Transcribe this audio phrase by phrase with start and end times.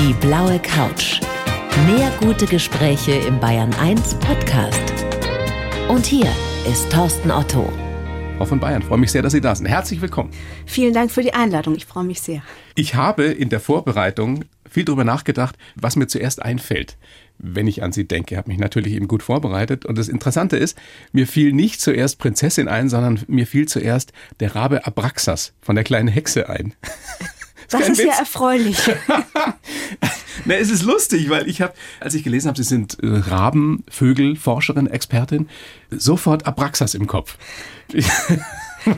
[0.00, 1.20] Die blaue Couch.
[1.84, 4.80] Mehr gute Gespräche im Bayern 1 Podcast.
[5.90, 6.26] Und hier
[6.66, 7.70] ist Thorsten Otto.
[8.38, 9.66] Frau von Bayern, freue mich sehr, dass Sie da sind.
[9.66, 10.30] Herzlich willkommen.
[10.64, 11.74] Vielen Dank für die Einladung.
[11.74, 12.42] Ich freue mich sehr.
[12.76, 16.96] Ich habe in der Vorbereitung viel darüber nachgedacht, was mir zuerst einfällt,
[17.36, 18.36] wenn ich an Sie denke.
[18.36, 19.84] Ich habe mich natürlich eben gut vorbereitet.
[19.84, 20.78] Und das Interessante ist,
[21.12, 25.84] mir fiel nicht zuerst Prinzessin ein, sondern mir fiel zuerst der Rabe Abraxas von der
[25.84, 26.72] kleinen Hexe ein.
[27.70, 28.76] Das ist ja erfreulich.
[30.44, 34.36] Na, es ist lustig, weil ich habe, als ich gelesen habe, Sie sind äh, Rabenvögel,
[34.36, 35.48] Forscherin, Expertin,
[35.90, 37.36] sofort Abraxas im Kopf.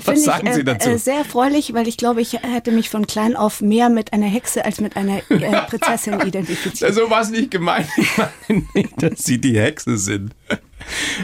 [0.05, 0.91] Was sagen ich, Sie dazu?
[0.91, 4.27] Äh, sehr erfreulich, weil ich glaube, ich hätte mich von klein auf mehr mit einer
[4.27, 6.95] Hexe als mit einer äh, Prinzessin identifiziert.
[6.95, 7.89] so war es nicht gemeint.
[7.97, 10.35] Ich meine nicht, dass Sie die Hexe sind.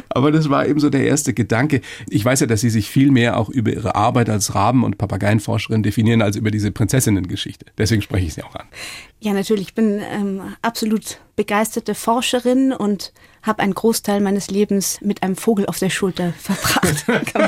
[0.09, 1.81] Aber das war eben so der erste Gedanke.
[2.09, 4.99] Ich weiß ja, dass Sie sich viel mehr auch über Ihre Arbeit als Raben- und
[4.99, 7.67] Papageienforscherin definieren, als über diese Prinzessinnen-Geschichte.
[7.77, 8.67] Deswegen spreche ich Sie auch an.
[9.21, 9.69] Ja, natürlich.
[9.69, 13.13] Ich bin ähm, absolut begeisterte Forscherin und
[13.49, 17.05] habe einen Großteil meines Lebens mit einem Vogel auf der Schulter verbracht.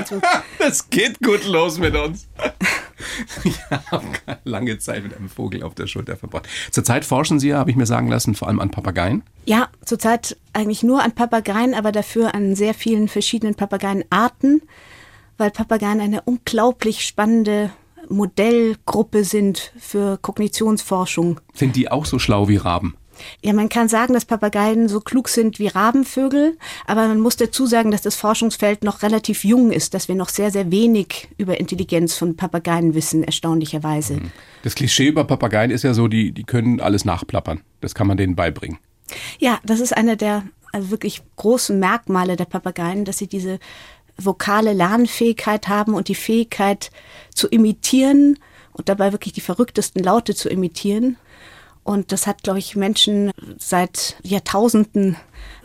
[0.08, 0.20] So
[0.58, 2.26] Das geht gut los mit uns.
[3.44, 3.58] Ich
[3.90, 4.04] habe
[4.44, 6.46] lange Zeit mit einem Vogel auf der Schulter verbracht.
[6.70, 9.22] Zurzeit forschen Sie ja, habe ich mir sagen lassen, vor allem an Papageien.
[9.46, 14.60] Ja, zurzeit eigentlich nur an Papageien, aber dafür an sehr vielen verschiedenen Papageienarten,
[15.38, 17.70] weil Papageien eine unglaublich spannende
[18.10, 21.40] Modellgruppe sind für Kognitionsforschung.
[21.54, 22.96] Sind die auch so schlau wie Raben?
[23.42, 27.66] Ja, man kann sagen, dass Papageien so klug sind wie Rabenvögel, aber man muss dazu
[27.66, 31.58] sagen, dass das Forschungsfeld noch relativ jung ist, dass wir noch sehr, sehr wenig über
[31.58, 34.20] Intelligenz von Papageien wissen, erstaunlicherweise.
[34.62, 37.60] Das Klischee über Papageien ist ja so, die, die können alles nachplappern.
[37.80, 38.78] Das kann man denen beibringen.
[39.38, 43.58] Ja, das ist einer der also wirklich großen Merkmale der Papageien, dass sie diese
[44.16, 46.90] vokale Lernfähigkeit haben und die Fähigkeit
[47.34, 48.38] zu imitieren
[48.72, 51.16] und dabei wirklich die verrücktesten Laute zu imitieren.
[51.90, 55.16] Und das hat, glaube ich, Menschen seit Jahrtausenden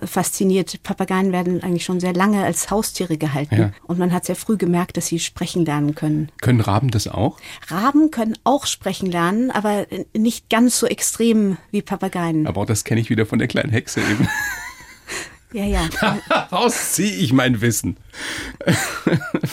[0.04, 0.82] fasziniert.
[0.82, 3.56] Papageien werden eigentlich schon sehr lange als Haustiere gehalten.
[3.56, 3.72] Ja.
[3.84, 6.32] Und man hat sehr früh gemerkt, dass sie sprechen lernen können.
[6.42, 7.38] Können Raben das auch?
[7.68, 9.86] Raben können auch sprechen lernen, aber
[10.18, 12.48] nicht ganz so extrem wie Papageien.
[12.48, 14.28] Aber auch das kenne ich wieder von der kleinen Hexe eben.
[15.56, 15.88] Ja, ja.
[16.50, 17.96] Daraus ziehe ich mein Wissen.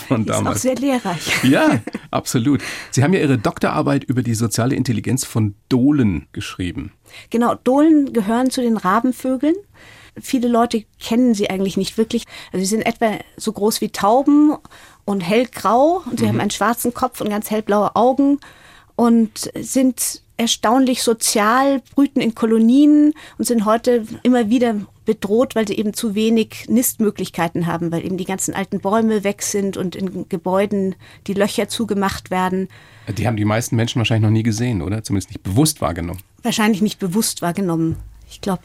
[0.08, 0.62] Von Ist auch damals.
[0.62, 1.44] sehr lehrreich.
[1.44, 1.78] Ja,
[2.10, 2.60] absolut.
[2.90, 6.92] Sie haben ja Ihre Doktorarbeit über die soziale Intelligenz von Dohlen geschrieben.
[7.30, 9.54] Genau, Dohlen gehören zu den Rabenvögeln.
[10.20, 12.24] Viele Leute kennen sie eigentlich nicht wirklich.
[12.52, 14.56] Also sie sind etwa so groß wie Tauben
[15.04, 18.40] und hellgrau und sie haben einen schwarzen Kopf und ganz hellblaue Augen
[18.96, 24.74] und sind erstaunlich sozial, brüten in Kolonien und sind heute immer wieder
[25.04, 29.42] bedroht, weil sie eben zu wenig Nistmöglichkeiten haben, weil eben die ganzen alten Bäume weg
[29.42, 30.94] sind und in Gebäuden
[31.26, 32.68] die Löcher zugemacht werden.
[33.16, 35.02] Die haben die meisten Menschen wahrscheinlich noch nie gesehen, oder?
[35.02, 36.20] Zumindest nicht bewusst wahrgenommen.
[36.42, 37.96] wahrscheinlich nicht bewusst wahrgenommen.
[38.30, 38.62] Ich glaube,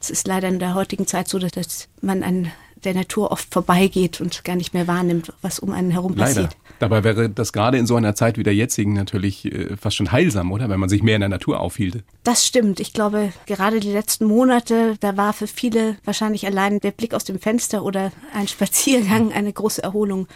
[0.00, 2.50] es ist leider in der heutigen Zeit so, dass- man an
[2.84, 6.42] der Natur oft vorbeigeht und gar nicht mehr wahrnimmt, was um einen herum Leider.
[6.42, 6.56] passiert.
[6.78, 10.10] Dabei wäre das gerade in so einer Zeit wie der jetzigen natürlich äh, fast schon
[10.10, 10.68] heilsam, oder?
[10.68, 12.02] Wenn man sich mehr in der Natur aufhielte.
[12.24, 12.80] Das stimmt.
[12.80, 17.24] Ich glaube, gerade die letzten Monate, da war für viele wahrscheinlich allein der Blick aus
[17.24, 20.26] dem Fenster oder ein Spaziergang eine große Erholung.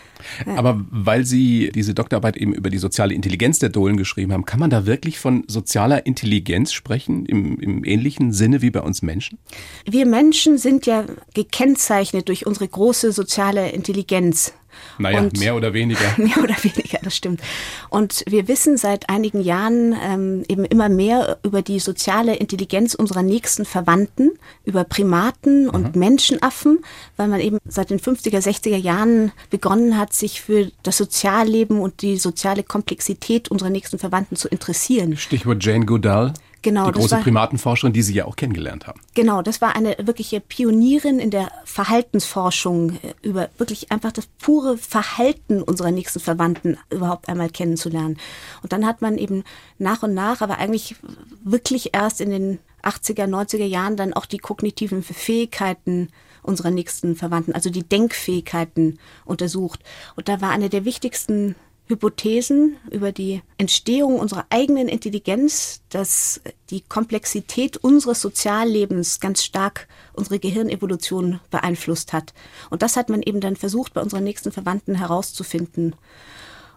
[0.56, 4.60] Aber weil Sie diese Doktorarbeit eben über die soziale Intelligenz der Dohlen geschrieben haben, kann
[4.60, 9.38] man da wirklich von sozialer Intelligenz sprechen, im, im ähnlichen Sinne wie bei uns Menschen?
[9.84, 14.52] Wir Menschen sind ja gekennzeichnet durch unsere große soziale Intelligenz.
[14.98, 16.04] Naja, Und- mehr oder weniger.
[16.18, 17.40] Mehr oder weniger, das stimmt.
[17.88, 23.22] Und wir wissen seit einigen Jahren ähm, eben immer mehr über die soziale Intelligenz unserer
[23.22, 24.32] nächsten Verwandten,
[24.64, 26.80] über Primaten und Menschenaffen,
[27.16, 32.02] weil man eben seit den 50er, 60er Jahren begonnen hat, sich für das Sozialleben und
[32.02, 35.16] die soziale Komplexität unserer nächsten Verwandten zu interessieren.
[35.16, 36.34] Stichwort Jane Goodall.
[36.62, 39.00] Genau, die das große war- Primatenforscherin, die Sie ja auch kennengelernt haben.
[39.14, 44.78] Genau, das war eine wirkliche Pionierin in der Verhaltensforschung äh, über wirklich einfach das pure
[44.78, 48.18] Verhalten unserer nächsten Verwandten überhaupt einmal kennenzulernen.
[48.62, 49.44] Und dann hat man eben
[49.78, 50.96] nach und nach, aber eigentlich
[51.44, 56.08] wirklich erst in den 80er, 90er Jahren dann auch die kognitiven Fähigkeiten
[56.42, 59.80] unserer nächsten Verwandten, also die Denkfähigkeiten untersucht.
[60.14, 61.56] Und da war eine der wichtigsten
[61.88, 66.40] Hypothesen über die Entstehung unserer eigenen Intelligenz, dass
[66.70, 72.34] die Komplexität unseres Soziallebens ganz stark unsere Gehirnevolution beeinflusst hat.
[72.70, 75.94] Und das hat man eben dann versucht, bei unseren nächsten Verwandten herauszufinden.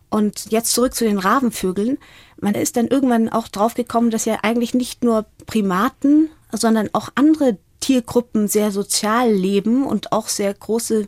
[0.09, 1.97] Und jetzt zurück zu den Rabenvögeln.
[2.39, 7.57] Man ist dann irgendwann auch draufgekommen, dass ja eigentlich nicht nur Primaten, sondern auch andere
[7.79, 11.07] Tiergruppen sehr sozial leben und auch sehr große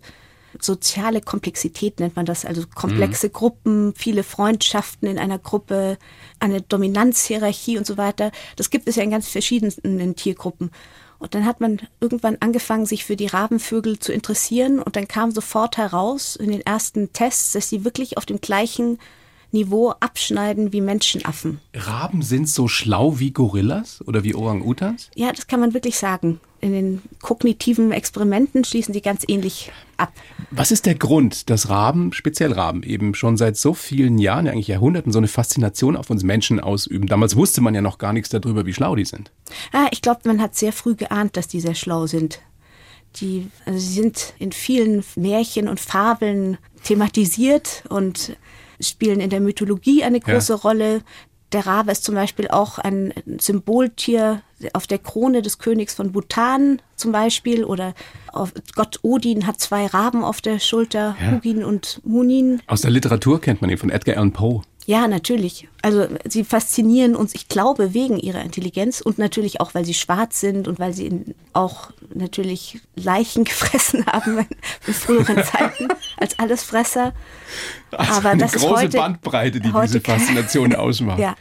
[0.60, 3.34] soziale Komplexität nennt man das, also komplexe mhm.
[3.34, 5.98] Gruppen, viele Freundschaften in einer Gruppe,
[6.40, 8.32] eine Dominanzhierarchie und so weiter.
[8.56, 10.72] Das gibt es ja in ganz verschiedenen Tiergruppen.
[11.20, 15.32] Und dann hat man irgendwann angefangen, sich für die Rabenvögel zu interessieren und dann kam
[15.32, 18.98] sofort heraus in den ersten Tests, dass sie wirklich auf dem gleichen
[19.52, 21.60] Niveau abschneiden wie Menschenaffen.
[21.76, 25.12] Raben sind so schlau wie Gorillas oder wie Orang-Utans?
[25.14, 26.40] Ja, das kann man wirklich sagen.
[26.62, 30.14] In den kognitiven Experimenten schließen sie ganz ähnlich ab.
[30.52, 34.68] Was ist der Grund, dass Raben, speziell Raben, eben schon seit so vielen Jahren, eigentlich
[34.68, 37.08] Jahrhunderten, so eine Faszination auf uns Menschen ausüben?
[37.08, 39.32] Damals wusste man ja noch gar nichts darüber, wie schlau die sind.
[39.74, 42.42] Ah, ich glaube, man hat sehr früh geahnt, dass die sehr schlau sind.
[43.18, 48.38] Die also sie sind in vielen Märchen und Fabeln thematisiert und
[48.80, 50.60] spielen in der Mythologie eine große ja.
[50.60, 51.02] Rolle.
[51.54, 54.42] Der Rabe ist zum Beispiel auch ein Symboltier
[54.74, 57.94] auf der Krone des Königs von Bhutan zum Beispiel oder
[58.76, 61.32] Gott Odin hat zwei Raben auf der Schulter, ja.
[61.32, 62.62] Hugin und Munin.
[62.68, 64.62] Aus der Literatur kennt man ihn von Edgar Allan Poe.
[64.86, 65.68] Ja, natürlich.
[65.82, 70.40] Also sie faszinieren uns, ich glaube, wegen ihrer Intelligenz und natürlich auch, weil sie schwarz
[70.40, 71.24] sind und weil sie
[71.54, 74.48] auch natürlich Leichen gefressen haben
[74.88, 75.88] in früheren Zeiten
[76.18, 77.14] als Allesfresser.
[77.92, 81.20] Also Aber eine das große heute, Bandbreite, die diese Faszination ausmacht.
[81.20, 81.36] ja.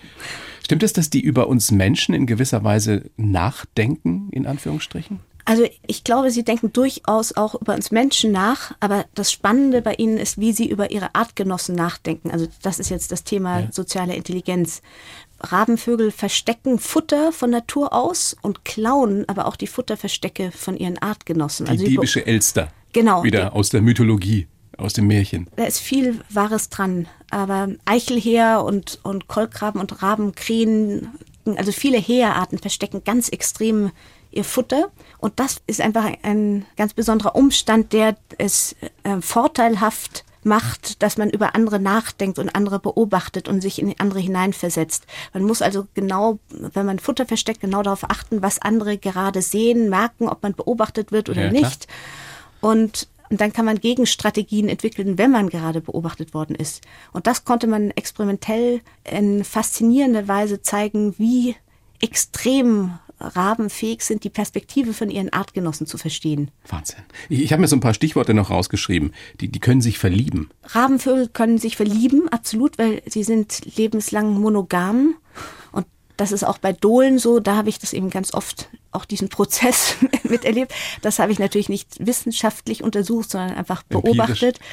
[0.64, 5.18] Stimmt es, dass die über uns Menschen in gewisser Weise nachdenken, in Anführungsstrichen?
[5.50, 9.94] Also ich glaube, sie denken durchaus auch über uns Menschen nach, aber das Spannende bei
[9.94, 12.30] ihnen ist, wie sie über ihre Artgenossen nachdenken.
[12.30, 13.68] Also das ist jetzt das Thema ja.
[13.72, 14.80] soziale Intelligenz.
[15.40, 21.66] Rabenvögel verstecken Futter von Natur aus und klauen aber auch die Futterverstecke von ihren Artgenossen.
[21.66, 22.68] Die also diebische Elster.
[22.92, 23.24] Genau.
[23.24, 24.46] Wieder aus der Mythologie,
[24.76, 25.48] aus dem Märchen.
[25.56, 27.08] Da ist viel Wahres dran.
[27.30, 31.08] Aber Eichelheer und, und Kolkraben und Rabenkrähen,
[31.56, 33.90] also viele Heerarten verstecken ganz extrem
[34.30, 34.90] ihr Futter.
[35.18, 41.28] Und das ist einfach ein ganz besonderer Umstand, der es äh, vorteilhaft macht, dass man
[41.30, 45.04] über andere nachdenkt und andere beobachtet und sich in andere hineinversetzt.
[45.34, 49.90] Man muss also genau, wenn man Futter versteckt, genau darauf achten, was andere gerade sehen,
[49.90, 51.86] merken, ob man beobachtet wird oder ja, nicht.
[52.60, 56.82] Und und dann kann man Gegenstrategien entwickeln, wenn man gerade beobachtet worden ist.
[57.12, 61.54] Und das konnte man experimentell in faszinierender Weise zeigen, wie
[62.00, 66.50] extrem Raben fähig sind, die Perspektive von ihren Artgenossen zu verstehen.
[66.66, 67.02] Wahnsinn.
[67.28, 69.12] Ich, ich habe mir so ein paar Stichworte noch rausgeschrieben.
[69.40, 70.50] Die, die können sich verlieben.
[70.64, 75.14] Rabenvögel können sich verlieben, absolut, weil sie sind lebenslang monogam.
[75.72, 75.86] Und
[76.16, 77.40] das ist auch bei Dohlen so.
[77.40, 80.72] Da habe ich das eben ganz oft, auch diesen Prozess miterlebt.
[81.02, 84.56] Das habe ich natürlich nicht wissenschaftlich untersucht, sondern einfach beobachtet.
[84.56, 84.70] Empirisch.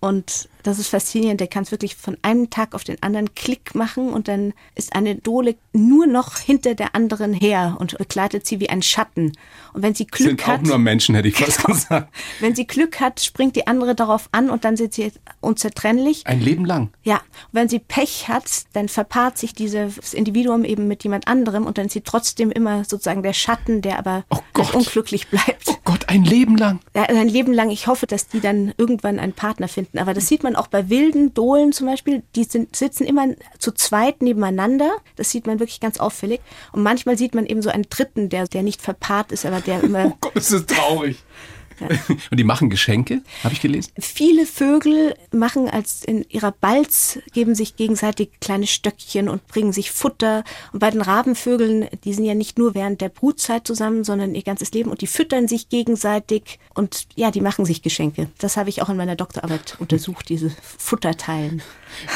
[0.00, 1.40] Und das ist faszinierend.
[1.40, 4.94] Der kann es wirklich von einem Tag auf den anderen Klick machen und dann ist
[4.94, 9.32] eine Dole nur noch hinter der anderen her und begleitet sie wie ein Schatten.
[9.72, 10.60] Und wenn sie Glück sind hat.
[10.60, 12.14] auch nur Menschen, hätte ich fast genau, gesagt.
[12.40, 16.26] Wenn sie Glück hat, springt die andere darauf an und dann sind sie unzertrennlich.
[16.26, 16.90] Ein Leben lang.
[17.02, 17.16] Ja.
[17.16, 17.22] Und
[17.52, 21.86] wenn sie Pech hat, dann verpaart sich dieses Individuum eben mit jemand anderem und dann
[21.86, 24.38] ist sie trotzdem immer sozusagen der Schatten, der aber oh
[24.72, 25.68] unglücklich bleibt.
[25.68, 26.80] Oh Gott, ein Leben lang.
[26.94, 27.70] Ja, ein Leben lang.
[27.70, 29.98] Ich hoffe, dass die dann irgendwann einen Partner finden.
[29.98, 33.28] Aber das sieht man auch bei wilden Dohlen zum Beispiel, die sind, sitzen immer
[33.58, 34.90] zu zweit nebeneinander.
[35.16, 36.40] Das sieht man wirklich ganz auffällig.
[36.72, 39.80] Und manchmal sieht man eben so einen dritten, der, der nicht verpaart ist, aber der
[39.82, 40.06] immer.
[40.06, 41.18] Oh Gott, das ist traurig.
[42.30, 43.92] Und die machen Geschenke, habe ich gelesen?
[43.98, 49.90] Viele Vögel machen als in ihrer Balz, geben sich gegenseitig kleine Stöckchen und bringen sich
[49.90, 50.44] Futter.
[50.72, 54.42] Und bei den Rabenvögeln, die sind ja nicht nur während der Brutzeit zusammen, sondern ihr
[54.42, 58.28] ganzes Leben und die füttern sich gegenseitig und ja, die machen sich Geschenke.
[58.38, 61.62] Das habe ich auch in meiner Doktorarbeit untersucht, diese Futterteilen.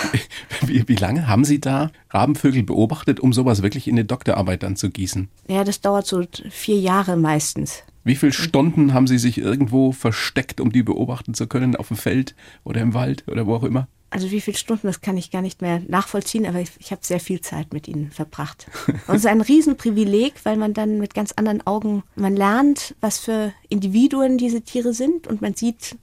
[0.67, 4.77] Wie, wie lange haben Sie da Rabenvögel beobachtet, um sowas wirklich in eine Doktorarbeit dann
[4.77, 5.29] zu gießen?
[5.49, 7.83] Ja, das dauert so vier Jahre meistens.
[8.05, 11.97] Wie viele Stunden haben Sie sich irgendwo versteckt, um die beobachten zu können, auf dem
[11.97, 13.89] Feld oder im Wald oder wo auch immer?
[14.11, 17.01] Also wie viele Stunden, das kann ich gar nicht mehr nachvollziehen, aber ich, ich habe
[17.03, 18.67] sehr viel Zeit mit ihnen verbracht.
[18.87, 23.19] Und es ist ein Riesenprivileg, weil man dann mit ganz anderen Augen, man lernt, was
[23.19, 25.97] für Individuen diese Tiere sind und man sieht,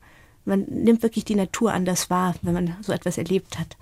[0.44, 3.78] man nimmt wirklich die Natur anders wahr, wenn man so etwas erlebt hat.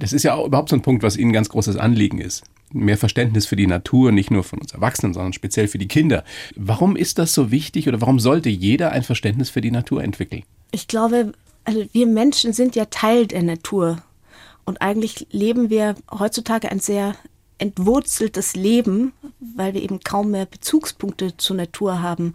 [0.00, 2.98] Das ist ja auch überhaupt so ein Punkt, was Ihnen ganz großes Anliegen ist mehr
[2.98, 6.24] Verständnis für die Natur, nicht nur von uns Erwachsenen, sondern speziell für die Kinder.
[6.56, 10.42] Warum ist das so wichtig oder warum sollte jeder ein Verständnis für die Natur entwickeln?
[10.70, 11.32] Ich glaube,
[11.64, 14.02] also wir Menschen sind ja Teil der Natur.
[14.64, 17.16] Und eigentlich leben wir heutzutage ein sehr
[17.58, 22.34] entwurzeltes Leben, weil wir eben kaum mehr Bezugspunkte zur Natur haben.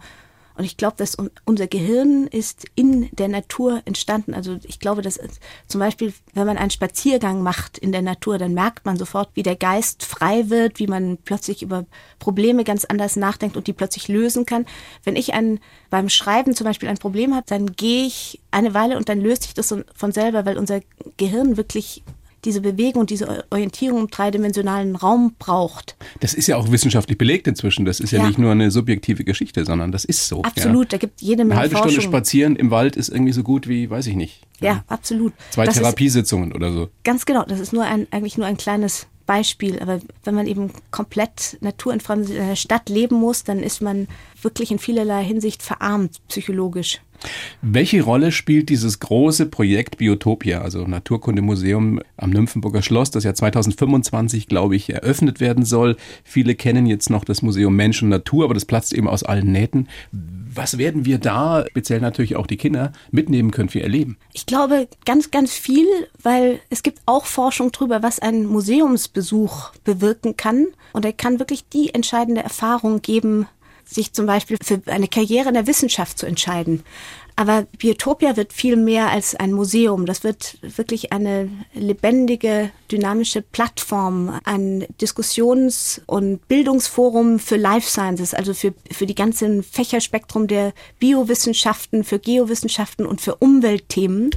[0.58, 4.34] Und ich glaube, dass unser Gehirn ist in der Natur entstanden.
[4.34, 5.20] Also ich glaube, dass
[5.68, 9.44] zum Beispiel, wenn man einen Spaziergang macht in der Natur, dann merkt man sofort, wie
[9.44, 11.86] der Geist frei wird, wie man plötzlich über
[12.18, 14.66] Probleme ganz anders nachdenkt und die plötzlich lösen kann.
[15.04, 15.60] Wenn ich ein,
[15.90, 19.44] beim Schreiben zum Beispiel ein Problem habe, dann gehe ich eine Weile und dann löst
[19.44, 20.80] sich das von selber, weil unser
[21.18, 22.02] Gehirn wirklich
[22.44, 25.96] diese Bewegung, diese Orientierung im dreidimensionalen Raum braucht.
[26.20, 27.84] Das ist ja auch wissenschaftlich belegt inzwischen.
[27.84, 30.42] Das ist ja, ja nicht nur eine subjektive Geschichte, sondern das ist so.
[30.42, 30.90] Absolut, ja.
[30.90, 31.90] da gibt jede Menge Eine halbe Forschung.
[31.92, 34.42] Stunde spazieren im Wald ist irgendwie so gut wie, weiß ich nicht.
[34.60, 35.32] Ja, ja absolut.
[35.50, 36.88] Zwei das Therapiesitzungen oder so.
[37.04, 39.78] Ganz genau, das ist nur ein, eigentlich nur ein kleines Beispiel.
[39.80, 44.08] Aber wenn man eben komplett naturentfremdet in einer Stadt leben muss, dann ist man
[44.40, 47.00] wirklich in vielerlei Hinsicht verarmt psychologisch.
[47.62, 54.46] Welche Rolle spielt dieses große Projekt Biotopia, also Naturkundemuseum am Nymphenburger Schloss, das ja 2025,
[54.46, 55.96] glaube ich, eröffnet werden soll?
[56.24, 59.52] Viele kennen jetzt noch das Museum Mensch und Natur, aber das platzt eben aus allen
[59.52, 59.88] Nähten.
[60.12, 64.16] Was werden wir da, speziell natürlich auch die Kinder, mitnehmen können für ihr Leben?
[64.32, 65.86] Ich glaube ganz, ganz viel,
[66.22, 70.66] weil es gibt auch Forschung darüber, was ein Museumsbesuch bewirken kann.
[70.92, 73.46] Und er kann wirklich die entscheidende Erfahrung geben,
[73.88, 76.84] sich zum Beispiel für eine Karriere in der Wissenschaft zu entscheiden.
[77.36, 80.06] Aber Biotopia wird viel mehr als ein Museum.
[80.06, 88.54] Das wird wirklich eine lebendige, dynamische Plattform, ein Diskussions- und Bildungsforum für Life Sciences, also
[88.54, 94.30] für, für die ganzen Fächerspektrum der Biowissenschaften, für Geowissenschaften und für Umweltthemen.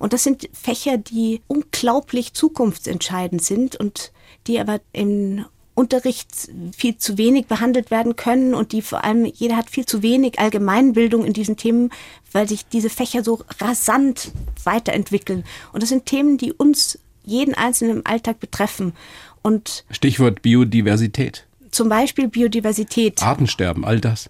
[0.00, 4.10] Und das sind Fächer, die unglaublich zukunftsentscheidend sind und
[4.48, 5.44] die aber in
[5.74, 6.28] Unterricht
[6.76, 10.38] viel zu wenig behandelt werden können und die vor allem, jeder hat viel zu wenig
[10.38, 11.90] Allgemeinbildung in diesen Themen,
[12.30, 14.32] weil sich diese Fächer so rasant
[14.64, 15.44] weiterentwickeln.
[15.72, 18.92] Und das sind Themen, die uns jeden Einzelnen im Alltag betreffen.
[19.40, 21.46] Und Stichwort Biodiversität.
[21.70, 23.22] Zum Beispiel Biodiversität.
[23.22, 24.28] Artensterben, all das.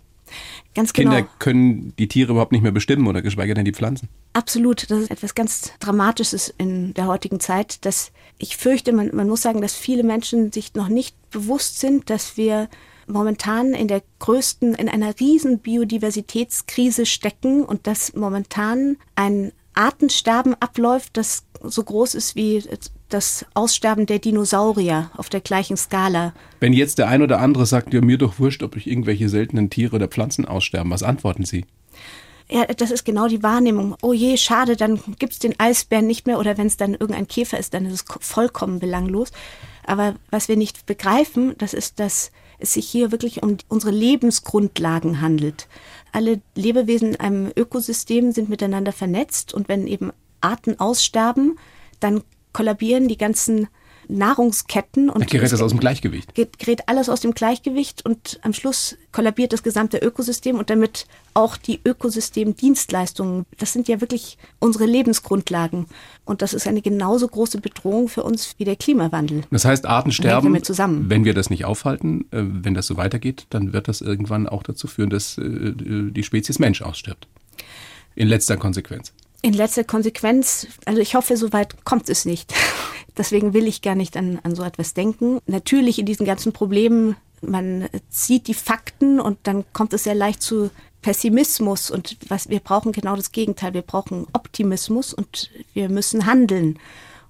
[0.74, 1.10] Ganz genau.
[1.10, 4.08] Kinder können die Tiere überhaupt nicht mehr bestimmen oder geschweige denn die Pflanzen.
[4.32, 4.90] Absolut.
[4.90, 9.42] Das ist etwas ganz Dramatisches in der heutigen Zeit, dass ich fürchte, man, man muss
[9.42, 12.68] sagen, dass viele Menschen sich noch nicht bewusst sind, dass wir
[13.06, 21.16] momentan in der größten, in einer riesen Biodiversitätskrise stecken und dass momentan ein Artensterben abläuft,
[21.16, 22.62] das so groß ist wie
[23.12, 26.32] das Aussterben der Dinosaurier auf der gleichen Skala.
[26.60, 29.70] Wenn jetzt der ein oder andere sagt, ja, mir doch wurscht, ob ich irgendwelche seltenen
[29.70, 31.64] Tiere oder Pflanzen aussterben, was antworten Sie?
[32.50, 33.96] Ja, das ist genau die Wahrnehmung.
[34.02, 37.28] Oh je, schade, dann gibt es den Eisbären nicht mehr oder wenn es dann irgendein
[37.28, 39.30] Käfer ist, dann ist es vollkommen belanglos.
[39.86, 45.20] Aber was wir nicht begreifen, das ist, dass es sich hier wirklich um unsere Lebensgrundlagen
[45.20, 45.66] handelt.
[46.12, 51.58] Alle Lebewesen in einem Ökosystem sind miteinander vernetzt und wenn eben Arten aussterben,
[52.00, 52.22] dann
[52.52, 53.68] kollabieren die ganzen
[54.08, 56.34] Nahrungsketten und da gerät das aus dem Gleichgewicht.
[56.34, 61.56] Gerät alles aus dem Gleichgewicht und am Schluss kollabiert das gesamte Ökosystem und damit auch
[61.56, 63.46] die Ökosystemdienstleistungen.
[63.58, 65.86] Das sind ja wirklich unsere Lebensgrundlagen
[66.24, 69.42] und das ist eine genauso große Bedrohung für uns wie der Klimawandel.
[69.50, 70.52] Das heißt, Artensterben,
[71.08, 74.62] wenn wir das nicht aufhalten, äh, wenn das so weitergeht, dann wird das irgendwann auch
[74.62, 77.28] dazu führen, dass äh, die Spezies Mensch ausstirbt.
[78.14, 82.54] In letzter Konsequenz in letzter Konsequenz, also ich hoffe, soweit kommt es nicht.
[83.18, 85.40] Deswegen will ich gar nicht an, an so etwas denken.
[85.46, 90.42] Natürlich in diesen ganzen Problemen, man sieht die Fakten und dann kommt es sehr leicht
[90.42, 90.70] zu
[91.02, 93.74] Pessimismus und was wir brauchen genau das Gegenteil.
[93.74, 96.78] Wir brauchen Optimismus und wir müssen handeln.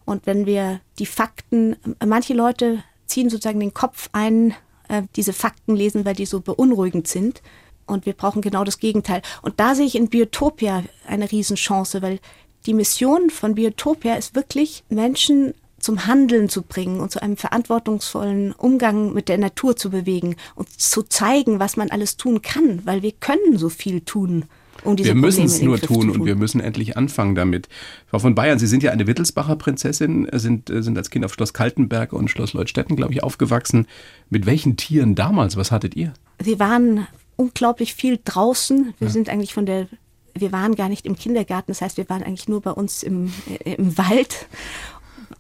[0.05, 4.55] Und wenn wir die Fakten, manche Leute ziehen sozusagen den Kopf ein,
[4.89, 7.41] äh, diese Fakten lesen, weil die so beunruhigend sind.
[7.87, 9.23] Und wir brauchen genau das Gegenteil.
[9.43, 12.21] Und da sehe ich in Biotopia eine Riesenchance, weil
[12.67, 18.53] die Mission von Biotopia ist wirklich, Menschen zum Handeln zu bringen und zu einem verantwortungsvollen
[18.53, 23.03] Umgang mit der Natur zu bewegen und zu zeigen, was man alles tun kann, weil
[23.03, 24.45] wir können so viel tun.
[24.85, 27.69] Um diese wir müssen es nur tun, tun, und wir müssen endlich anfangen damit.
[28.07, 31.53] Frau von Bayern, Sie sind ja eine Wittelsbacher Prinzessin, sind, sind als Kind auf Schloss
[31.53, 33.87] Kaltenberg und Schloss Leutstetten, glaube ich, aufgewachsen.
[34.31, 35.57] Mit welchen Tieren damals?
[35.57, 36.15] Was hattet ihr?
[36.39, 38.95] Wir waren unglaublich viel draußen.
[38.99, 39.13] Wir ja.
[39.13, 39.89] sind eigentlich von der,
[40.35, 43.33] wir waren gar nicht im Kindergarten, das heißt, wir waren eigentlich nur bei uns im,
[43.65, 44.47] äh, im Wald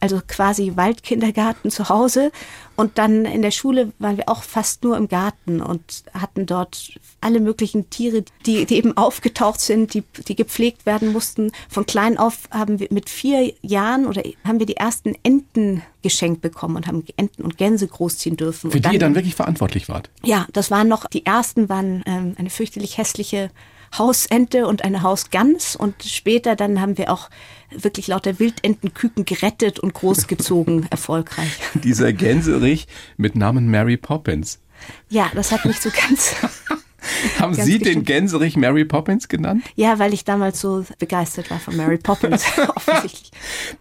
[0.00, 2.32] also quasi Waldkindergarten zu Hause.
[2.76, 6.92] Und dann in der Schule waren wir auch fast nur im Garten und hatten dort
[7.20, 11.52] alle möglichen Tiere, die, die eben aufgetaucht sind, die, die gepflegt werden mussten.
[11.68, 16.40] Von klein auf haben wir mit vier Jahren oder haben wir die ersten Enten geschenkt
[16.40, 18.70] bekommen und haben Enten und Gänse großziehen dürfen.
[18.70, 20.10] Für die ihr dann wirklich verantwortlich wart?
[20.24, 23.50] Ja, das waren noch, die ersten waren ähm, eine fürchterlich hässliche
[23.96, 27.28] Hausente und eine Hausgans und später dann haben wir auch
[27.70, 31.52] wirklich lauter Wildentenküken gerettet und großgezogen, erfolgreich.
[31.74, 34.60] Dieser Gänserich mit Namen Mary Poppins.
[35.08, 36.34] Ja, das hat nicht so ganz
[37.38, 37.86] Haben Sie bestimmt.
[37.86, 39.64] den Gänserich Mary Poppins genannt?
[39.74, 42.44] Ja, weil ich damals so begeistert war von Mary Poppins,
[42.76, 43.30] offensichtlich.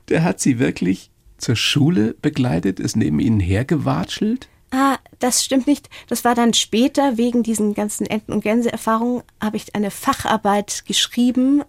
[0.09, 4.47] Der hat Sie wirklich zur Schule begleitet, ist neben Ihnen hergewatschelt?
[4.71, 5.89] Ah, das stimmt nicht.
[6.07, 11.63] Das war dann später, wegen diesen ganzen Enten- und Gänse-Erfahrungen, habe ich eine Facharbeit geschrieben,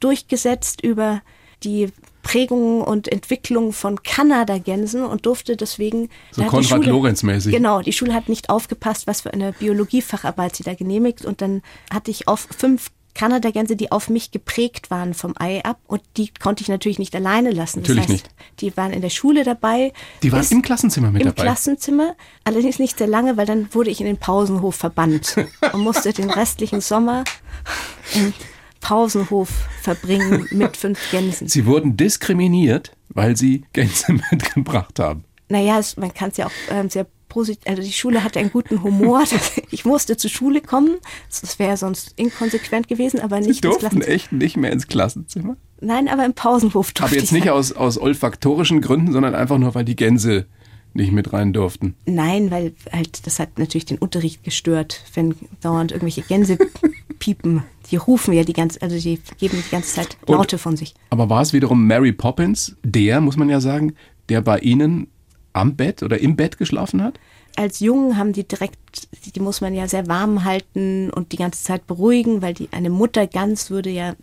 [0.00, 1.22] durchgesetzt über
[1.62, 1.88] die
[2.22, 6.10] Prägung und Entwicklung von Kanadagänsen und durfte deswegen.
[6.32, 7.54] So Konrad Lorenz mäßig.
[7.54, 11.62] Genau, die Schule hat nicht aufgepasst, was für eine Biologiefacharbeit sie da genehmigt und dann
[11.92, 16.30] hatte ich auf fünf Kanadagänse, die auf mich geprägt waren vom Ei ab und die
[16.32, 17.80] konnte ich natürlich nicht alleine lassen.
[17.80, 18.60] Natürlich das heißt, nicht.
[18.60, 19.92] Die waren in der Schule dabei.
[20.22, 21.42] Die waren im Klassenzimmer mit im dabei.
[21.42, 25.36] Im Klassenzimmer, allerdings nicht sehr lange, weil dann wurde ich in den Pausenhof verbannt
[25.72, 27.24] und musste den restlichen Sommer
[28.14, 28.32] im
[28.80, 29.48] Pausenhof
[29.80, 31.48] verbringen mit fünf Gänsen.
[31.48, 35.24] Sie wurden diskriminiert, weil Sie Gänse mitgebracht haben.
[35.48, 38.52] Naja, es, man kann es ja auch ähm, sehr positiv, also die Schule hatte einen
[38.52, 39.24] guten Humor.
[39.70, 40.96] ich musste zur Schule kommen.
[41.28, 45.56] Das wäre sonst inkonsequent gewesen, aber nicht Sie durften echt nicht mehr ins Klassenzimmer?
[45.80, 49.74] Nein, aber im Pausenhof durfte Aber jetzt nicht aus, aus olfaktorischen Gründen, sondern einfach nur,
[49.74, 50.46] weil die Gänse
[50.94, 51.96] nicht mit rein durften.
[52.06, 56.56] Nein, weil halt das hat natürlich den Unterricht gestört, wenn dauernd irgendwelche Gänse
[57.18, 57.64] piepen.
[57.90, 60.94] Die rufen ja die ganze, also die geben die ganze Zeit Laute Und, von sich.
[61.10, 63.94] Aber war es wiederum Mary Poppins, der, muss man ja sagen,
[64.28, 65.08] der bei Ihnen
[65.54, 67.18] am Bett oder im Bett geschlafen hat?
[67.56, 71.62] Als Jungen haben die direkt, die muss man ja sehr warm halten und die ganze
[71.62, 74.14] Zeit beruhigen, weil die eine Mutter ganz würde ja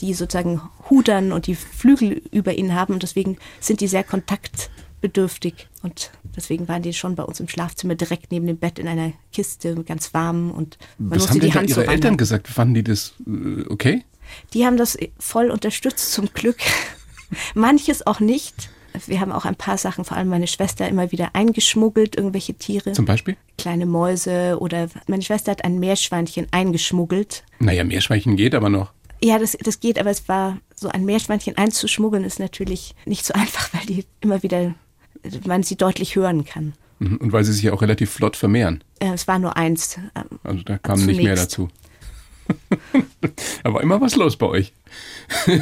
[0.00, 5.68] die sozusagen hudern und die Flügel über ihnen haben und deswegen sind die sehr kontaktbedürftig
[5.82, 9.12] und deswegen waren die schon bei uns im Schlafzimmer direkt neben dem Bett in einer
[9.32, 12.48] Kiste ganz warm und man Was haben die Hand Ihre so Eltern gesagt?
[12.48, 14.04] Fanden die das äh, okay?
[14.54, 16.56] Die haben das voll unterstützt zum Glück.
[17.54, 18.70] Manches auch nicht
[19.06, 22.92] wir haben auch ein paar Sachen, vor allem meine Schwester, immer wieder eingeschmuggelt, irgendwelche Tiere.
[22.92, 23.36] Zum Beispiel?
[23.58, 27.44] Kleine Mäuse oder meine Schwester hat ein Meerschweinchen eingeschmuggelt.
[27.58, 28.92] Naja, Meerschweinchen geht aber noch.
[29.22, 33.34] Ja, das, das geht, aber es war so ein Meerschweinchen einzuschmuggeln, ist natürlich nicht so
[33.34, 34.74] einfach, weil die immer wieder,
[35.46, 36.74] man sie deutlich hören kann.
[36.98, 38.84] Mhm, und weil sie sich ja auch relativ flott vermehren.
[39.00, 39.98] Äh, es war nur eins.
[40.14, 41.18] Ähm, also da kam zunächst.
[41.18, 41.68] nicht mehr dazu.
[43.62, 44.72] da war immer was los bei euch.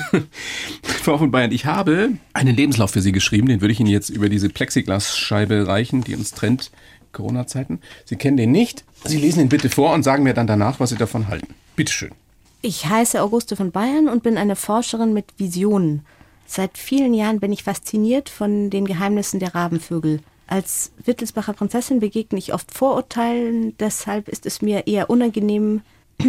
[0.83, 4.11] Frau von Bayern, ich habe einen Lebenslauf für Sie geschrieben, den würde ich Ihnen jetzt
[4.11, 6.71] über diese Plexiglasscheibe reichen, die uns trennt,
[7.13, 7.81] Corona-Zeiten.
[8.05, 8.85] Sie kennen den nicht.
[9.05, 11.55] Sie lesen ihn bitte vor und sagen mir dann danach, was Sie davon halten.
[11.77, 12.13] Bitteschön.
[12.61, 16.05] Ich heiße Auguste von Bayern und bin eine Forscherin mit Visionen.
[16.47, 20.21] Seit vielen Jahren bin ich fasziniert von den Geheimnissen der Rabenvögel.
[20.47, 25.81] Als Wittelsbacher Prinzessin begegne ich oft Vorurteilen, deshalb ist es mir eher unangenehm,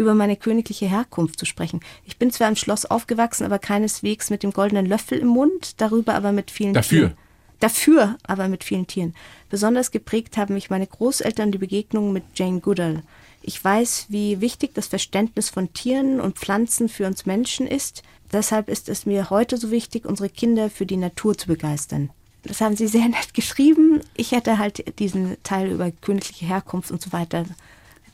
[0.00, 1.80] über meine königliche Herkunft zu sprechen.
[2.04, 6.14] Ich bin zwar im Schloss aufgewachsen, aber keineswegs mit dem goldenen Löffel im Mund, darüber
[6.14, 7.08] aber mit vielen Dafür.
[7.08, 7.18] Tieren.
[7.60, 9.14] Dafür aber mit vielen Tieren.
[9.50, 13.02] Besonders geprägt haben mich meine Großeltern die Begegnungen mit Jane Goodall.
[13.42, 18.02] Ich weiß, wie wichtig das Verständnis von Tieren und Pflanzen für uns Menschen ist.
[18.32, 22.10] Deshalb ist es mir heute so wichtig, unsere Kinder für die Natur zu begeistern.
[22.42, 24.00] Das haben sie sehr nett geschrieben.
[24.16, 27.44] Ich hätte halt diesen Teil über königliche Herkunft und so weiter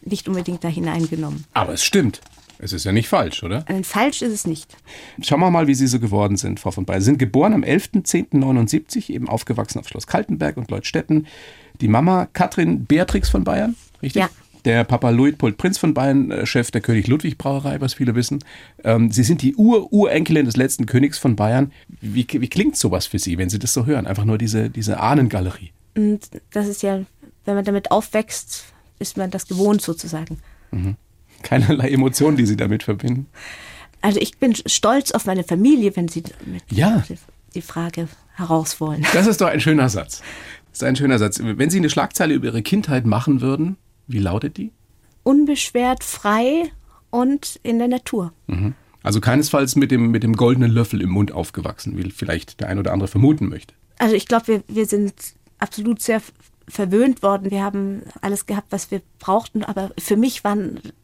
[0.07, 1.45] nicht unbedingt da hineingenommen.
[1.53, 2.21] Aber es stimmt.
[2.59, 3.65] Es ist ja nicht falsch, oder?
[3.69, 4.77] Nein, falsch ist es nicht.
[5.21, 7.01] Schauen wir mal, wie Sie so geworden sind, Frau von Bayer.
[7.01, 11.27] Sie sind geboren am 11.10.79, eben aufgewachsen auf Schloss Kaltenberg und Leutstetten.
[11.81, 14.21] Die Mama Katrin Beatrix von Bayern, richtig?
[14.21, 14.31] Ja.
[14.65, 18.43] Der Papa Luitpold Prinz von Bayern, äh, Chef der König Ludwig Brauerei, was viele wissen.
[18.83, 21.73] Ähm, Sie sind die Ur-Urenkelin des letzten Königs von Bayern.
[22.01, 24.07] Wie, wie klingt sowas für Sie, wenn Sie das so hören?
[24.07, 25.71] Einfach nur diese, diese Ahnengalerie.
[25.95, 27.03] Und das ist ja,
[27.45, 28.65] wenn man damit aufwächst,
[28.99, 30.39] ist man das gewohnt sozusagen.
[30.71, 30.97] Mhm.
[31.43, 33.27] Keinerlei Emotionen, die Sie damit verbinden.
[34.01, 36.23] Also ich bin stolz auf meine Familie, wenn Sie
[36.71, 37.03] ja.
[37.55, 39.07] die Frage heraus wollen.
[39.13, 40.23] Das ist doch ein schöner Satz.
[40.71, 41.41] Das ist ein schöner Satz.
[41.43, 44.73] Wenn Sie eine Schlagzeile über Ihre Kindheit machen würden, wie lautet die?
[45.23, 46.71] Unbeschwert, frei
[47.11, 48.33] und in der Natur.
[48.47, 48.75] Mhm.
[49.03, 52.79] Also keinesfalls mit dem, mit dem goldenen Löffel im Mund aufgewachsen, wie vielleicht der ein
[52.79, 53.75] oder andere vermuten möchte.
[53.99, 55.15] Also ich glaube, wir, wir sind
[55.59, 56.21] absolut sehr
[56.69, 57.51] verwöhnt worden.
[57.51, 59.65] Wir haben alles gehabt, was wir brauchten.
[59.65, 60.57] Aber für mich war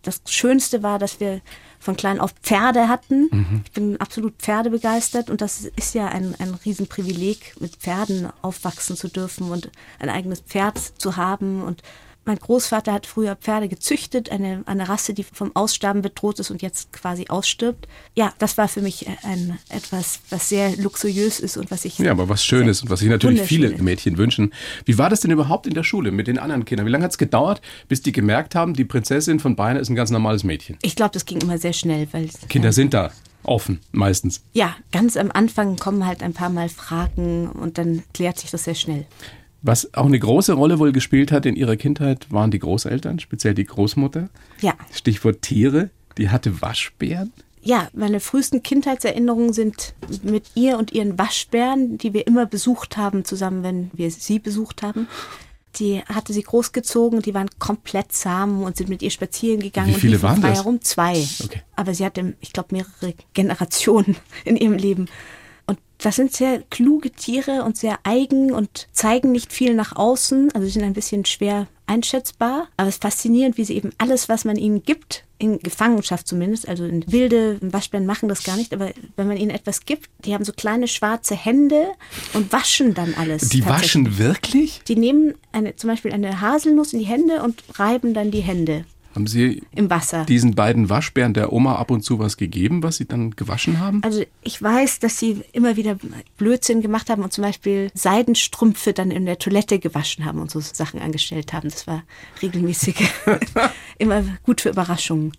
[0.03, 1.41] das Schönste war, dass wir
[1.79, 3.29] von klein auf Pferde hatten.
[3.31, 3.63] Mhm.
[3.65, 9.09] Ich bin absolut pferdebegeistert und das ist ja ein, ein Riesenprivileg, mit Pferden aufwachsen zu
[9.09, 11.83] dürfen und ein eigenes Pferd zu haben und
[12.25, 16.63] mein Großvater hat früher Pferde gezüchtet, eine, eine Rasse, die vom Aussterben bedroht ist und
[16.63, 17.89] jetzt quasi ausstirbt.
[18.15, 21.99] Ja, das war für mich ein, etwas, was sehr luxuriös ist und was ich.
[21.99, 24.53] Ja, aber was Schönes und was sich natürlich viele Mädchen wünschen.
[24.85, 26.87] Wie war das denn überhaupt in der Schule mit den anderen Kindern?
[26.87, 29.97] Wie lange hat es gedauert, bis die gemerkt haben, die Prinzessin von Bayern ist ein
[29.97, 30.79] ganz normales Mädchen?
[30.83, 32.29] Ich glaube, das ging immer sehr schnell, weil.
[32.49, 33.11] Kinder äh, sind da
[33.45, 34.43] offen, meistens.
[34.53, 38.65] Ja, ganz am Anfang kommen halt ein paar Mal Fragen und dann klärt sich das
[38.65, 39.07] sehr schnell.
[39.63, 43.55] Was auch eine große Rolle wohl gespielt hat in ihrer Kindheit, waren die Großeltern, speziell
[43.55, 44.29] die Großmutter.
[44.61, 44.75] Ja.
[44.93, 45.91] Stichwort Tiere.
[46.19, 47.33] Die hatte Waschbären.
[47.63, 49.95] Ja, meine frühesten Kindheitserinnerungen sind
[50.25, 54.83] mit ihr und ihren Waschbären, die wir immer besucht haben, zusammen, wenn wir sie besucht
[54.83, 55.07] haben.
[55.77, 59.95] Die hatte sie großgezogen, die waren komplett zahm und sind mit ihr spazieren gegangen.
[59.95, 60.59] Wie viele und waren frei das?
[60.59, 60.83] herum.
[60.83, 61.25] Zwei.
[61.45, 61.63] Okay.
[61.77, 65.07] Aber sie hatte, ich glaube, mehrere Generationen in ihrem Leben.
[66.03, 70.51] Das sind sehr kluge Tiere und sehr eigen und zeigen nicht viel nach außen.
[70.53, 72.69] Also sie sind ein bisschen schwer einschätzbar.
[72.77, 76.69] Aber es ist faszinierend, wie sie eben alles, was man ihnen gibt, in Gefangenschaft zumindest,
[76.69, 80.35] also in wilde Waschbären machen das gar nicht, aber wenn man ihnen etwas gibt, die
[80.35, 81.89] haben so kleine schwarze Hände
[82.33, 83.49] und waschen dann alles.
[83.49, 84.83] Die waschen wirklich?
[84.87, 88.85] Die nehmen eine, zum Beispiel eine Haselnuss in die Hände und reiben dann die Hände
[89.15, 90.25] Haben Sie im Wasser.
[90.25, 94.03] diesen beiden Waschbären der Oma ab und zu was gegeben, was sie dann gewaschen haben?
[94.03, 95.99] Also ich weiß, dass sie immer wieder
[96.37, 100.61] Blödsinn gemacht haben und zum Beispiel Seidenstrümpfe dann in der Toilette gewaschen haben und so
[100.61, 101.69] Sachen angestellt haben.
[101.69, 102.05] Das war
[102.41, 102.97] regelmäßig
[103.99, 105.33] immer gut für Überraschungen.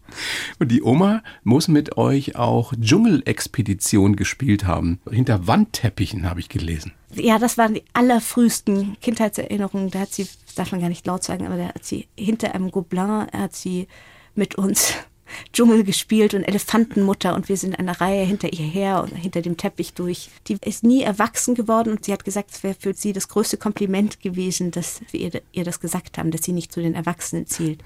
[0.59, 4.99] Und die Oma muss mit euch auch Dschungelexpedition gespielt haben.
[5.09, 6.93] Hinter Wandteppichen habe ich gelesen.
[7.15, 9.91] Ja, das waren die allerfrühesten Kindheitserinnerungen.
[9.91, 12.71] Da hat sie, darf man gar nicht laut sagen, aber da hat sie hinter einem
[12.71, 13.88] Gobelin, hat sie
[14.36, 14.93] mit uns
[15.54, 19.58] Dschungel gespielt und Elefantenmutter und wir sind eine Reihe hinter ihr her und hinter dem
[19.58, 20.30] Teppich durch.
[20.47, 23.58] Die ist nie erwachsen geworden und sie hat gesagt, es wäre für sie das größte
[23.58, 27.47] Kompliment gewesen, dass wir ihr, ihr das gesagt haben, dass sie nicht zu den Erwachsenen
[27.47, 27.84] zielt.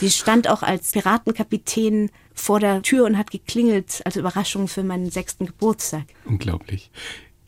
[0.00, 5.10] Sie stand auch als Piratenkapitän vor der Tür und hat geklingelt als Überraschung für meinen
[5.10, 6.04] sechsten Geburtstag.
[6.24, 6.90] Unglaublich.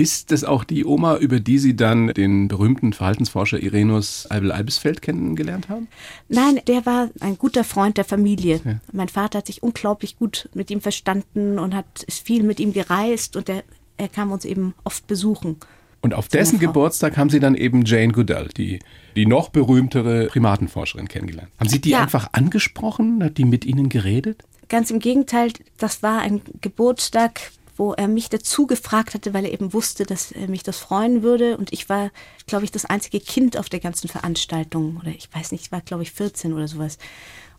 [0.01, 5.69] Ist das auch die Oma, über die Sie dann den berühmten Verhaltensforscher Irenus Albel-Albisfeld kennengelernt
[5.69, 5.89] haben?
[6.29, 8.81] Nein, der war ein guter Freund der Familie.
[8.93, 13.35] Mein Vater hat sich unglaublich gut mit ihm verstanden und hat viel mit ihm gereist
[13.37, 13.65] und er,
[13.97, 15.57] er kam uns eben oft besuchen.
[16.01, 16.61] Und auf dessen.
[16.61, 18.79] Geburtstag haben Sie dann eben Jane Goodall, die,
[19.17, 21.51] die noch berühmtere Primatenforscherin, kennengelernt.
[21.59, 22.03] Haben Sie die Ja.
[22.03, 23.25] einfach angesprochen?
[23.25, 24.45] Hat die mit Ihnen geredet?
[24.69, 27.41] Ganz im Gegenteil, das war ein Geburtstag,
[27.79, 31.57] wo er mich dazu gefragt hatte, weil er eben wusste, dass mich das freuen würde.
[31.57, 32.11] Und ich war,
[32.47, 34.99] glaube ich, das einzige Kind auf der ganzen Veranstaltung.
[35.01, 36.99] Oder ich weiß nicht, ich war, glaube ich, 14 oder sowas.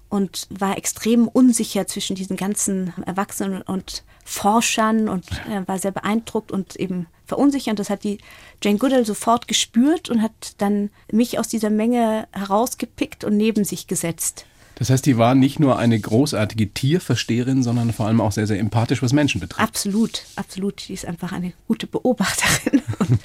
[0.09, 6.51] Und war extrem unsicher zwischen diesen ganzen Erwachsenen und Forschern und äh, war sehr beeindruckt
[6.51, 7.79] und eben verunsichert.
[7.79, 8.17] Das hat die
[8.61, 13.87] Jane Goodall sofort gespürt und hat dann mich aus dieser Menge herausgepickt und neben sich
[13.87, 14.45] gesetzt.
[14.79, 18.59] Das heißt, die war nicht nur eine großartige Tierversteherin, sondern vor allem auch sehr, sehr
[18.59, 19.61] empathisch, was Menschen betrifft.
[19.61, 20.87] Absolut, absolut.
[20.87, 22.81] Die ist einfach eine gute Beobachterin.
[22.99, 23.19] Und,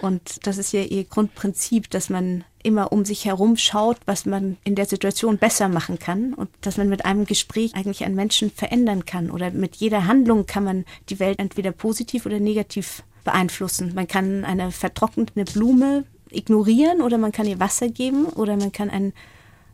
[0.00, 4.56] und das ist ja ihr Grundprinzip, dass man immer um sich herum schaut, was man
[4.64, 8.50] in der Situation besser machen kann und dass man mit einem Gespräch eigentlich einen Menschen
[8.50, 9.30] verändern kann.
[9.30, 13.92] Oder mit jeder Handlung kann man die Welt entweder positiv oder negativ beeinflussen.
[13.94, 18.90] Man kann eine vertrocknete Blume ignorieren oder man kann ihr Wasser geben oder man kann
[18.90, 19.12] einen,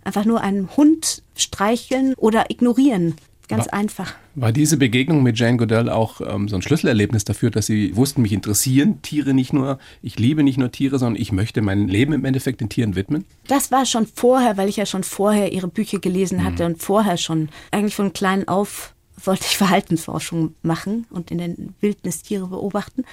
[0.04, 3.14] einfach nur einen Hund streicheln oder ignorieren.
[3.48, 4.14] Ganz Wa- einfach.
[4.36, 8.22] War diese Begegnung mit Jane Goodall auch ähm, so ein Schlüsselerlebnis dafür, dass Sie wussten,
[8.22, 12.12] mich interessieren Tiere nicht nur, ich liebe nicht nur Tiere, sondern ich möchte mein Leben
[12.12, 13.24] im Endeffekt den Tieren widmen?
[13.48, 17.16] Das war schon vorher, weil ich ja schon vorher ihre Bücher gelesen hatte und vorher
[17.16, 23.04] schon eigentlich von klein auf wollte ich Verhaltensforschung machen und in der Wildnis Tiere beobachten.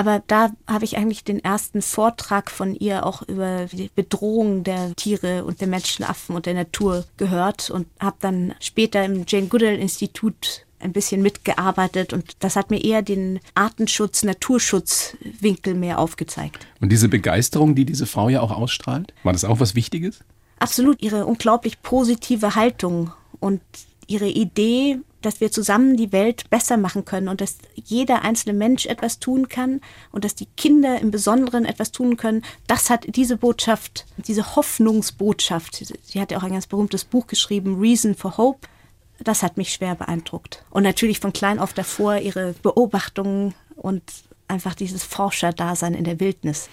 [0.00, 4.94] Aber da habe ich eigentlich den ersten Vortrag von ihr auch über die Bedrohung der
[4.96, 9.76] Tiere und der Menschenaffen und der Natur gehört und habe dann später im Jane Goodall
[9.76, 16.66] Institut ein bisschen mitgearbeitet und das hat mir eher den Artenschutz, Naturschutzwinkel mehr aufgezeigt.
[16.80, 20.20] Und diese Begeisterung, die diese Frau ja auch ausstrahlt, war das auch was Wichtiges?
[20.60, 23.10] absolut ihre unglaublich positive Haltung
[23.40, 23.60] und
[24.06, 28.86] ihre Idee, dass wir zusammen die Welt besser machen können und dass jeder einzelne Mensch
[28.86, 29.80] etwas tun kann
[30.12, 35.84] und dass die Kinder im Besonderen etwas tun können, das hat diese Botschaft, diese Hoffnungsbotschaft,
[36.02, 38.68] sie hat ja auch ein ganz berühmtes Buch geschrieben, Reason for Hope,
[39.22, 40.64] das hat mich schwer beeindruckt.
[40.70, 44.02] Und natürlich von klein auf davor ihre Beobachtungen und
[44.48, 46.68] einfach dieses Forscherdasein in der Wildnis.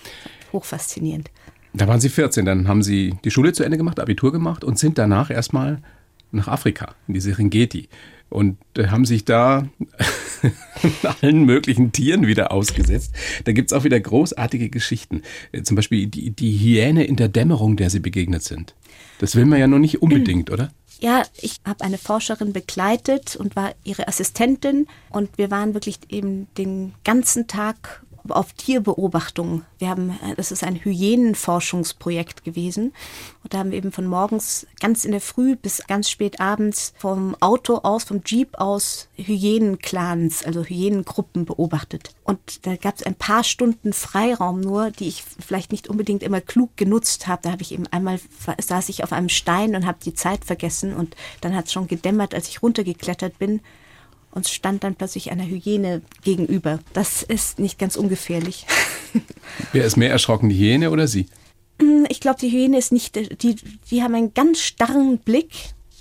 [0.54, 1.30] Hochfaszinierend.
[1.74, 4.80] Da waren Sie 14, dann haben Sie die Schule zu Ende gemacht, Abitur gemacht und
[4.80, 5.82] sind danach erstmal
[6.32, 7.90] nach Afrika, in die Serengeti.
[8.30, 9.68] Und äh, haben sich da
[11.22, 13.14] allen möglichen Tieren wieder ausgesetzt.
[13.46, 15.22] Da gibt's auch wieder großartige Geschichten.
[15.52, 18.76] Äh, Zum Beispiel die, die Hyäne in der Dämmerung, der Sie begegnet sind.
[19.20, 20.72] Das will man ja noch nicht unbedingt, oder?
[21.00, 26.48] Ja, ich habe eine Forscherin begleitet und war ihre Assistentin und wir waren wirklich eben
[26.58, 29.64] den ganzen Tag auf Tierbeobachtungen.
[29.80, 32.94] Wir haben, äh, das ist ein Hyänenforschungsprojekt gewesen.
[33.44, 36.94] Und da haben wir eben von morgens ganz in der Früh bis ganz spät abends
[36.98, 42.12] vom Auto aus, vom Jeep aus Hyänenclans, also Hyänengruppen beobachtet.
[42.24, 46.42] Und da gab es ein paar Stunden Freiraum nur, die ich vielleicht nicht unbedingt immer
[46.42, 47.42] klug genutzt habe.
[47.44, 48.20] Da habe ich eben einmal
[48.60, 51.88] saß ich auf einem Stein und habe die Zeit vergessen und dann hat es schon
[51.88, 53.62] gedämmert, als ich runtergeklettert bin
[54.32, 56.80] und stand dann plötzlich einer Hyäne gegenüber.
[56.94, 58.66] Das ist nicht ganz ungefährlich.
[59.72, 61.28] Wer ist mehr erschrocken, die Hyäne oder Sie?
[61.82, 63.56] Hm, ich glaube, die Hyäne ist nicht, die,
[63.90, 65.52] die haben einen ganz starren Blick.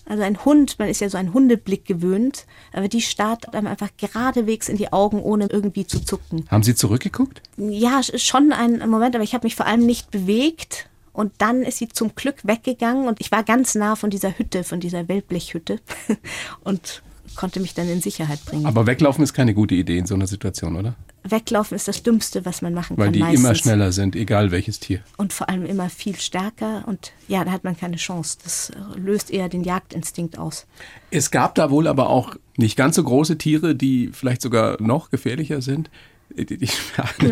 [0.08, 3.90] Also ein Hund, man ist ja so ein Hundeblick gewöhnt, aber die starrt einem einfach
[3.96, 6.46] geradewegs in die Augen, ohne irgendwie zu zucken.
[6.48, 7.42] Haben Sie zurückgeguckt?
[7.56, 10.88] Ja, schon ein Moment, aber ich habe mich vor allem nicht bewegt.
[11.12, 14.64] Und dann ist sie zum Glück weggegangen und ich war ganz nah von dieser Hütte,
[14.64, 15.80] von dieser Wellblechhütte
[16.62, 17.02] und
[17.37, 18.66] konnte mich dann in Sicherheit bringen.
[18.66, 20.94] Aber weglaufen ist keine gute Idee in so einer Situation, oder?
[21.25, 23.14] Weglaufen ist das Dümmste, was man machen Weil kann.
[23.14, 23.40] Weil die meistens.
[23.40, 25.01] immer schneller sind, egal welches Tier.
[25.16, 26.85] Und vor allem immer viel stärker.
[26.87, 28.38] Und ja, da hat man keine Chance.
[28.42, 30.66] Das löst eher den Jagdinstinkt aus.
[31.11, 35.11] Es gab da wohl aber auch nicht ganz so große Tiere, die vielleicht sogar noch
[35.11, 35.90] gefährlicher sind.
[36.37, 36.68] Die,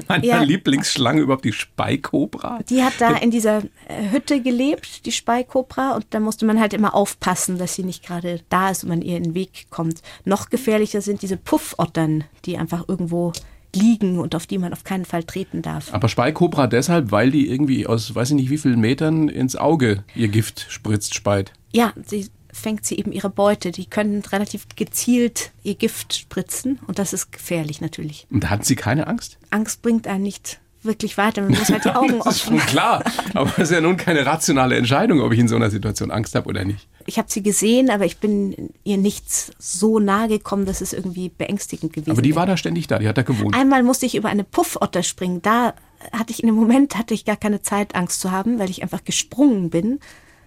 [0.08, 0.42] meine ja.
[0.42, 2.60] Lieblingsschlange überhaupt, die Speikobra.
[2.68, 6.72] Die hat da in dieser äh, Hütte gelebt, die Speikobra, und da musste man halt
[6.72, 10.00] immer aufpassen, dass sie nicht gerade da ist und man ihr in den Weg kommt.
[10.24, 13.32] Noch gefährlicher sind diese Puffottern, die einfach irgendwo
[13.74, 15.92] liegen und auf die man auf keinen Fall treten darf.
[15.92, 20.04] Aber Speikobra deshalb, weil die irgendwie aus weiß ich nicht wie vielen Metern ins Auge
[20.14, 21.52] ihr Gift spritzt, speit.
[21.72, 23.70] Ja, sie fängt sie eben ihre Beute.
[23.70, 28.26] Die können relativ gezielt ihr Gift spritzen und das ist gefährlich natürlich.
[28.30, 29.38] Und da hat sie keine Angst?
[29.50, 31.42] Angst bringt einen nicht wirklich weiter.
[31.42, 33.02] Man muss halt die Augen das ist schon klar.
[33.32, 36.34] Aber es ist ja nun keine rationale Entscheidung, ob ich in so einer Situation Angst
[36.34, 36.86] habe oder nicht.
[37.06, 39.24] Ich habe sie gesehen, aber ich bin ihr nicht
[39.58, 42.40] so nahe gekommen, dass es irgendwie beängstigend gewesen Aber die wäre.
[42.40, 43.54] war da ständig da, die hat da gewohnt.
[43.56, 45.40] Einmal musste ich über eine Puffotter springen.
[45.42, 45.74] Da
[46.12, 48.82] hatte ich in dem Moment hatte ich gar keine Zeit, Angst zu haben, weil ich
[48.82, 50.00] einfach gesprungen bin.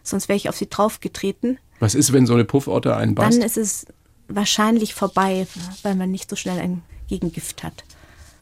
[0.04, 1.58] Sonst wäre ich auf sie draufgetreten.
[1.80, 3.38] Was ist, wenn so eine Puffotter einen beißt?
[3.38, 3.86] Dann ist es
[4.28, 5.48] wahrscheinlich vorbei,
[5.84, 7.84] weil man nicht so schnell ein Gegengift hat.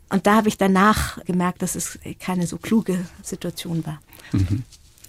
[0.10, 4.02] Und da habe ich danach gemerkt, dass es keine so kluge Situation war.
[4.32, 4.64] Mhm.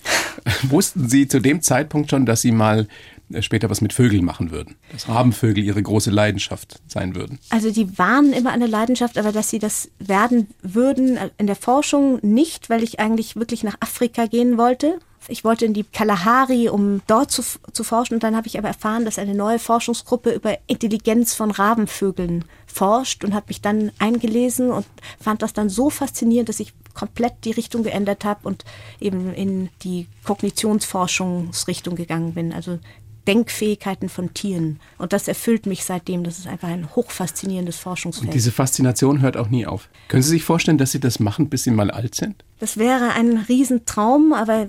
[0.70, 2.86] Wussten Sie zu dem Zeitpunkt schon, dass Sie mal
[3.32, 4.76] äh, später was mit Vögeln machen würden?
[4.92, 7.38] Dass Rabenvögel Ihre große Leidenschaft sein würden?
[7.50, 11.56] Also die waren immer eine Leidenschaft, aber dass sie das werden würden äh, in der
[11.56, 16.68] Forschung nicht, weil ich eigentlich wirklich nach Afrika gehen wollte ich wollte in die Kalahari,
[16.68, 18.14] um dort zu, zu forschen.
[18.14, 23.24] Und dann habe ich aber erfahren, dass eine neue Forschungsgruppe über Intelligenz von Rabenvögeln forscht
[23.24, 24.86] und habe mich dann eingelesen und
[25.20, 28.64] fand das dann so faszinierend, dass ich komplett die Richtung geändert habe und
[29.00, 32.52] eben in die Kognitionsforschungsrichtung gegangen bin.
[32.52, 32.78] Also
[33.26, 34.80] Denkfähigkeiten von Tieren.
[34.98, 36.24] Und das erfüllt mich seitdem.
[36.24, 38.28] Das ist einfach ein hochfaszinierendes Forschungsfeld.
[38.28, 39.88] Und diese Faszination hört auch nie auf.
[40.08, 42.44] Können Sie sich vorstellen, dass Sie das machen, bis Sie mal alt sind?
[42.58, 44.68] Das wäre ein Riesentraum, aber äh,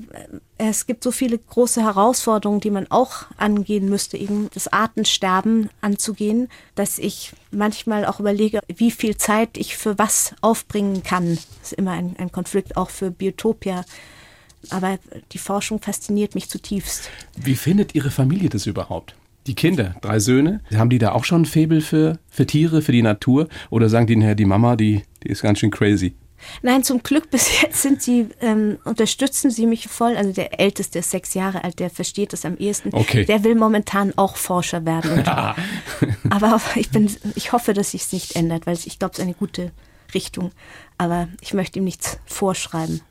[0.58, 6.50] es gibt so viele große Herausforderungen, die man auch angehen müsste, eben das Artensterben anzugehen,
[6.76, 11.36] dass ich manchmal auch überlege, wie viel Zeit ich für was aufbringen kann.
[11.62, 13.86] Das ist immer ein, ein Konflikt auch für Biotopia
[14.72, 15.00] aber
[15.32, 17.10] die Forschung fasziniert mich zutiefst.
[17.36, 19.16] Wie findet Ihre Familie das überhaupt?
[19.48, 22.92] Die Kinder, drei Söhne, haben die da auch schon ein Faible für, für Tiere, für
[22.92, 23.48] die Natur?
[23.70, 26.16] Oder sagen die nachher, die Mama, die, die ist ganz schön crazy?
[26.62, 30.16] Nein, zum Glück bis jetzt sind sie, ähm, unterstützen sie mich voll.
[30.16, 32.90] Also der Älteste ist sechs Jahre alt, der versteht das am ehesten.
[32.92, 33.26] Okay.
[33.26, 35.24] Der will momentan auch Forscher werden.
[36.30, 39.24] aber ich, bin, ich hoffe, dass sich es nicht ändert, weil ich glaube, es ist
[39.24, 39.72] eine gute
[40.14, 40.52] Richtung.
[40.98, 43.02] Aber ich möchte ihm nichts vorschreiben.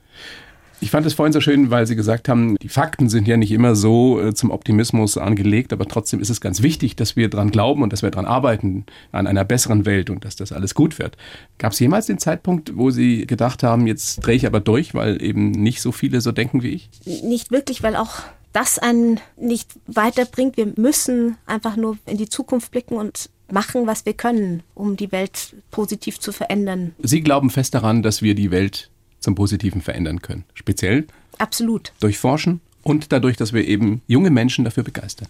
[0.81, 3.53] Ich fand es vorhin so schön, weil Sie gesagt haben, die Fakten sind ja nicht
[3.53, 7.51] immer so äh, zum Optimismus angelegt, aber trotzdem ist es ganz wichtig, dass wir dran
[7.51, 10.99] glauben und dass wir dran arbeiten an einer besseren Welt und dass das alles gut
[10.99, 11.17] wird.
[11.59, 15.23] Gab es jemals den Zeitpunkt, wo Sie gedacht haben, jetzt drehe ich aber durch, weil
[15.23, 16.91] eben nicht so viele so denken wie ich?
[17.23, 18.21] Nicht wirklich, weil auch
[18.53, 20.57] das einen nicht weiterbringt.
[20.57, 25.13] Wir müssen einfach nur in die Zukunft blicken und machen, was wir können, um die
[25.13, 26.95] Welt positiv zu verändern.
[27.03, 28.91] Sie glauben fest daran, dass wir die Welt
[29.27, 30.45] zum Positiven verändern können.
[30.55, 31.05] Speziell
[31.39, 31.93] Absolut.
[31.99, 35.27] durch Forschen und dadurch, dass wir eben junge Menschen dafür begeistern.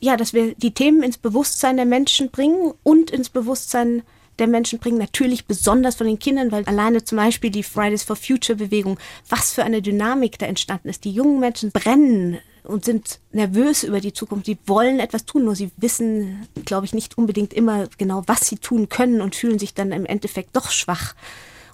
[0.00, 4.02] Ja, dass wir die Themen ins Bewusstsein der Menschen bringen und ins Bewusstsein
[4.38, 8.16] der Menschen bringen, natürlich besonders von den Kindern, weil alleine zum Beispiel die Fridays for
[8.16, 11.04] Future Bewegung, was für eine Dynamik da entstanden ist.
[11.04, 14.46] Die jungen Menschen brennen und sind nervös über die Zukunft.
[14.46, 18.56] Sie wollen etwas tun, nur sie wissen, glaube ich, nicht unbedingt immer genau, was sie
[18.56, 21.14] tun können und fühlen sich dann im Endeffekt doch schwach.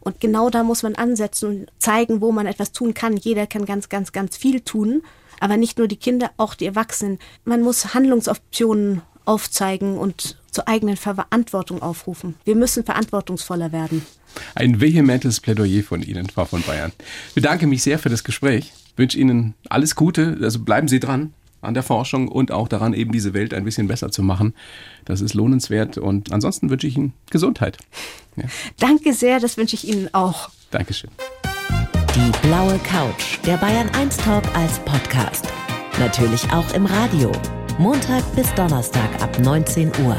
[0.05, 3.17] Und genau da muss man ansetzen und zeigen, wo man etwas tun kann.
[3.17, 5.03] Jeder kann ganz, ganz, ganz viel tun.
[5.41, 7.19] Aber nicht nur die Kinder, auch die Erwachsenen.
[7.45, 12.35] Man muss Handlungsoptionen aufzeigen und zur eigenen Verantwortung aufrufen.
[12.45, 14.07] Wir müssen verantwortungsvoller werden.
[14.55, 16.93] Ein vehementes Plädoyer von Ihnen, Frau von Bayern.
[17.29, 18.73] Ich bedanke mich sehr für das Gespräch.
[18.93, 20.39] Ich wünsche Ihnen alles Gute.
[20.41, 21.33] Also bleiben Sie dran
[21.65, 24.55] an der Forschung und auch daran, eben diese Welt ein bisschen besser zu machen.
[25.05, 27.79] Das ist lohnenswert und ansonsten wünsche ich Ihnen Gesundheit.
[28.37, 28.45] Ja.
[28.79, 30.51] Danke sehr, das wünsche ich Ihnen auch.
[30.71, 31.11] Dankeschön.
[32.15, 35.47] Die blaue Couch, der Bayern 1 Talk als Podcast.
[35.99, 37.31] Natürlich auch im Radio.
[37.79, 40.17] Montag bis Donnerstag ab 19 Uhr.